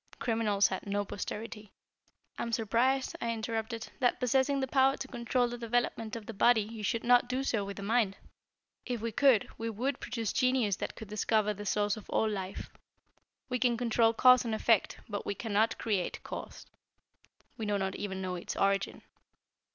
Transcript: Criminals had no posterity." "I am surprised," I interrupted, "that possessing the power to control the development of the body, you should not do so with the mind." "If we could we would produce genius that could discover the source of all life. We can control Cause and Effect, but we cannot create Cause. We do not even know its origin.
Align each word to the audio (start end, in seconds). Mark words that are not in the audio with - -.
Criminals 0.17 0.65
had 0.65 0.87
no 0.87 1.05
posterity." 1.05 1.71
"I 2.39 2.41
am 2.41 2.51
surprised," 2.51 3.15
I 3.21 3.31
interrupted, 3.31 3.91
"that 3.99 4.19
possessing 4.19 4.59
the 4.59 4.65
power 4.67 4.97
to 4.97 5.07
control 5.07 5.47
the 5.47 5.59
development 5.59 6.15
of 6.15 6.25
the 6.25 6.33
body, 6.33 6.63
you 6.63 6.81
should 6.81 7.03
not 7.03 7.29
do 7.29 7.43
so 7.43 7.63
with 7.63 7.77
the 7.77 7.83
mind." 7.83 8.17
"If 8.83 8.99
we 8.99 9.11
could 9.11 9.47
we 9.59 9.69
would 9.69 9.99
produce 9.99 10.33
genius 10.33 10.77
that 10.77 10.95
could 10.95 11.07
discover 11.09 11.53
the 11.53 11.67
source 11.67 11.97
of 11.97 12.09
all 12.09 12.27
life. 12.27 12.67
We 13.47 13.59
can 13.59 13.77
control 13.77 14.11
Cause 14.11 14.43
and 14.43 14.55
Effect, 14.55 14.97
but 15.07 15.23
we 15.23 15.35
cannot 15.35 15.77
create 15.77 16.23
Cause. 16.23 16.65
We 17.55 17.67
do 17.67 17.77
not 17.77 17.95
even 17.95 18.23
know 18.23 18.33
its 18.33 18.55
origin. 18.55 19.03